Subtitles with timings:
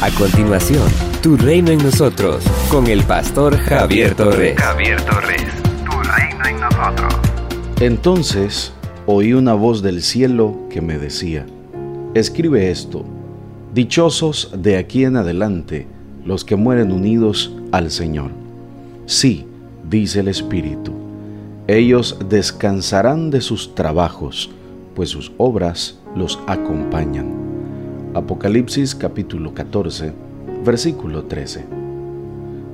[0.00, 0.88] A continuación,
[1.22, 4.56] Tu Reino en Nosotros, con el pastor Javier Torres.
[4.56, 5.42] Javier Torres,
[5.84, 7.14] Tu Reino en Nosotros.
[7.80, 8.72] Entonces
[9.06, 11.46] oí una voz del cielo que me decía,
[12.14, 13.04] escribe esto,
[13.74, 15.88] dichosos de aquí en adelante
[16.24, 18.30] los que mueren unidos al Señor.
[19.06, 19.48] Sí,
[19.90, 20.92] dice el Espíritu,
[21.66, 24.48] ellos descansarán de sus trabajos,
[24.94, 27.47] pues sus obras los acompañan.
[28.18, 30.12] Apocalipsis capítulo 14,
[30.64, 31.64] versículo 13.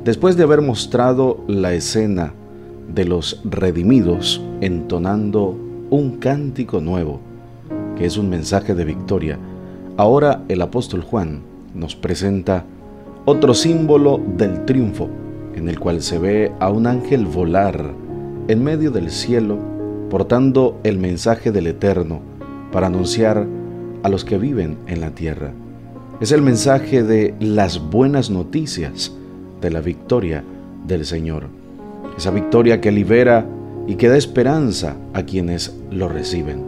[0.02, 2.33] Después de haber mostrado la escena
[2.89, 5.55] de los redimidos entonando
[5.91, 7.21] un cántico nuevo,
[7.95, 9.38] que es un mensaje de victoria,
[9.99, 11.43] ahora el apóstol Juan
[11.74, 12.65] nos presenta
[13.27, 15.11] otro símbolo del triunfo,
[15.55, 17.93] en el cual se ve a un ángel volar
[18.49, 19.59] en medio del cielo,
[20.09, 22.23] portando el mensaje del Eterno
[22.73, 23.47] para anunciar
[24.05, 25.51] a los que viven en la tierra.
[26.21, 29.13] Es el mensaje de las buenas noticias
[29.61, 30.45] de la victoria
[30.87, 31.45] del Señor.
[32.16, 33.46] Esa victoria que libera
[33.88, 36.63] y que da esperanza a quienes lo reciben.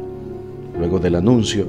[0.79, 1.67] Luego del anuncio,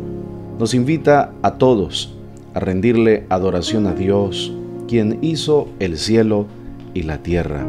[0.57, 2.15] nos invita a todos
[2.53, 4.53] a rendirle adoración a Dios,
[4.87, 6.45] quien hizo el cielo
[6.93, 7.65] y la tierra,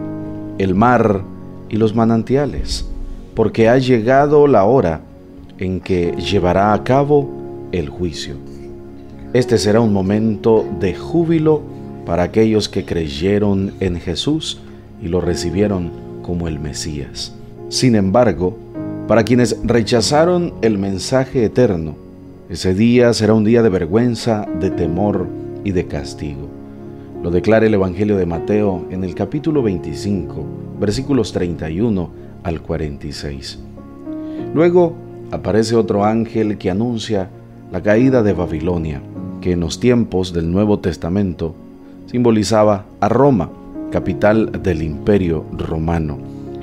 [0.58, 1.22] el mar
[1.68, 2.88] y los manantiales,
[3.34, 5.00] porque ha llegado la hora
[5.58, 7.37] en que llevará a cabo
[7.72, 8.36] el juicio.
[9.32, 11.62] Este será un momento de júbilo
[12.06, 14.60] para aquellos que creyeron en Jesús
[15.02, 15.90] y lo recibieron
[16.22, 17.34] como el Mesías.
[17.68, 18.56] Sin embargo,
[19.06, 21.96] para quienes rechazaron el mensaje eterno,
[22.48, 25.26] ese día será un día de vergüenza, de temor
[25.64, 26.48] y de castigo.
[27.22, 30.46] Lo declara el Evangelio de Mateo en el capítulo 25,
[30.80, 32.10] versículos 31
[32.44, 33.58] al 46.
[34.54, 34.94] Luego
[35.30, 37.28] aparece otro ángel que anuncia
[37.70, 39.02] la caída de Babilonia,
[39.40, 41.54] que en los tiempos del Nuevo Testamento
[42.06, 43.50] simbolizaba a Roma,
[43.90, 46.18] capital del imperio romano.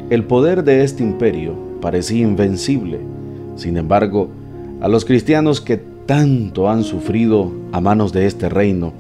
[0.10, 3.00] El poder de este imperio parecía invencible.
[3.56, 4.30] Sin embargo,
[4.82, 8.94] a los cristianos que tanto han sufrido a manos de este reino,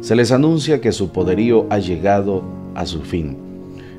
[0.00, 2.42] se les anuncia que su poderío ha llegado
[2.74, 3.36] a su fin.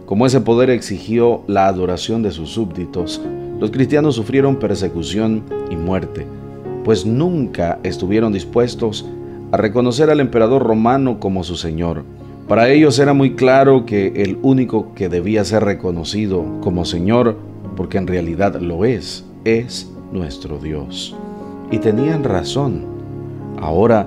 [0.05, 3.21] Como ese poder exigió la adoración de sus súbditos,
[3.59, 6.27] los cristianos sufrieron persecución y muerte
[6.85, 9.05] pues nunca estuvieron dispuestos
[9.51, 12.03] a reconocer al emperador romano como su señor.
[12.47, 17.37] Para ellos era muy claro que el único que debía ser reconocido como Señor,
[17.75, 21.15] porque en realidad lo es, es nuestro Dios.
[21.71, 22.85] Y tenían razón.
[23.59, 24.05] Ahora,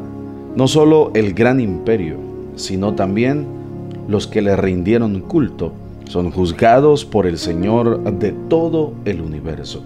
[0.55, 2.17] no solo el gran imperio,
[2.55, 3.45] sino también
[4.07, 5.73] los que le rindieron culto,
[6.05, 9.83] son juzgados por el Señor de todo el universo.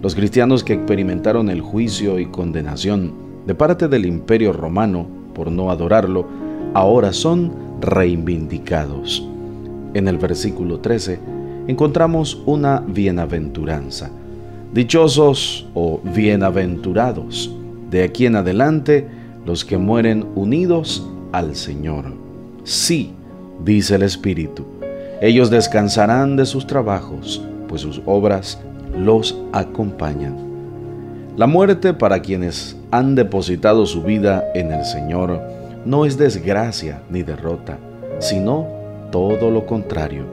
[0.00, 3.12] Los cristianos que experimentaron el juicio y condenación
[3.46, 6.26] de parte del imperio romano por no adorarlo,
[6.72, 9.26] ahora son reivindicados.
[9.94, 11.18] En el versículo 13
[11.66, 14.10] encontramos una bienaventuranza.
[14.72, 17.52] Dichosos o bienaventurados,
[17.90, 19.08] de aquí en adelante,
[19.46, 22.04] los que mueren unidos al Señor.
[22.62, 23.12] Sí,
[23.64, 24.64] dice el Espíritu,
[25.20, 28.60] ellos descansarán de sus trabajos, pues sus obras
[28.98, 30.36] los acompañan.
[31.36, 35.40] La muerte para quienes han depositado su vida en el Señor
[35.84, 37.78] no es desgracia ni derrota,
[38.18, 38.66] sino
[39.12, 40.24] todo lo contrario.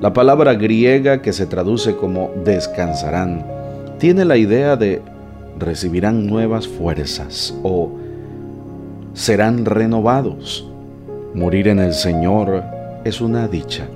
[0.00, 3.46] La palabra griega que se traduce como descansarán
[3.98, 5.00] tiene la idea de
[5.58, 7.92] recibirán nuevas fuerzas o
[9.14, 10.70] serán renovados.
[11.32, 12.62] Morir en el Señor
[13.04, 13.86] es una dicha,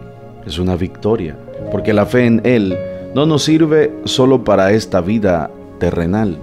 [0.47, 1.37] es una victoria,
[1.71, 2.79] porque la fe en Él
[3.15, 6.39] no nos sirve solo para esta vida terrenal,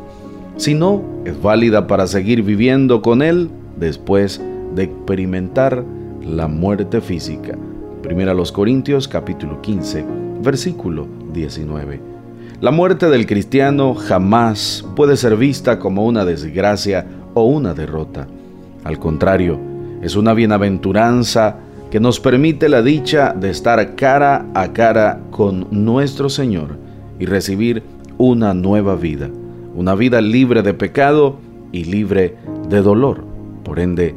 [0.58, 4.42] sino es válida para seguir viviendo con Él después
[4.76, 5.84] de experimentar
[6.22, 7.58] la muerte física.
[8.02, 10.06] Primera los Corintios capítulo 15,
[10.42, 12.00] versículo 19.
[12.60, 18.28] La muerte del cristiano jamás puede ser vista como una desgracia o una derrota.
[18.84, 19.60] Al contrario,
[20.02, 21.58] es una bienaventuranza
[21.92, 26.78] que nos permite la dicha de estar cara a cara con nuestro Señor
[27.20, 27.84] y recibir
[28.18, 29.30] una nueva vida,
[29.76, 31.40] una vida libre de pecado
[31.72, 32.36] y libre
[32.70, 33.24] de dolor.
[33.64, 34.16] Por ende,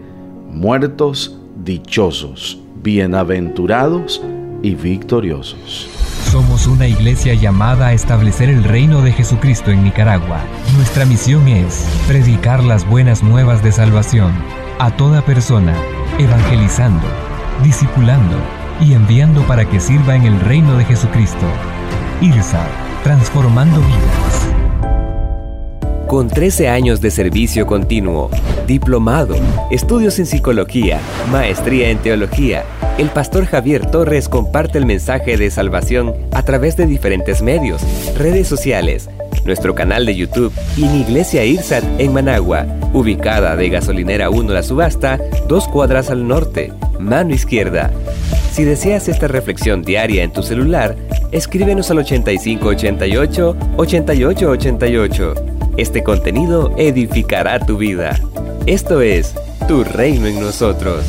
[0.50, 4.22] muertos dichosos, bienaventurados
[4.62, 5.88] y victoriosos.
[6.30, 10.40] Somos una iglesia llamada a establecer el reino de Jesucristo en Nicaragua.
[10.76, 14.32] Nuestra misión es predicar las buenas nuevas de salvación
[14.78, 15.74] a toda persona,
[16.18, 17.29] evangelizando
[17.62, 18.36] discipulando
[18.80, 21.46] y enviando para que sirva en el reino de Jesucristo.
[22.20, 22.66] IRSA,
[23.02, 24.50] transformando vidas.
[26.06, 28.30] Con 13 años de servicio continuo,
[28.66, 29.36] diplomado,
[29.70, 30.98] estudios en psicología,
[31.30, 32.64] maestría en teología,
[32.98, 37.80] el pastor Javier Torres comparte el mensaje de salvación a través de diferentes medios,
[38.18, 39.08] redes sociales,
[39.44, 44.62] nuestro canal de YouTube y en Iglesia Irsat en Managua, ubicada de Gasolinera 1 La
[44.62, 45.18] Subasta,
[45.48, 47.90] dos cuadras al norte, mano izquierda.
[48.52, 50.96] Si deseas esta reflexión diaria en tu celular,
[51.32, 55.34] escríbenos al 8588 8888.
[55.76, 58.18] Este contenido edificará tu vida.
[58.66, 59.34] Esto es
[59.66, 61.04] Tu Reino en Nosotros.